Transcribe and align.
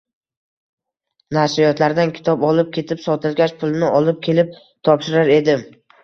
Nashriyotlardan 1.37 2.13
kitob 2.15 2.45
olib 2.51 2.71
ketib, 2.77 3.01
sotilgach, 3.03 3.53
pulini 3.59 3.91
olib 3.99 4.17
kelib 4.29 4.57
topshirar 4.89 5.29
edim. 5.35 5.63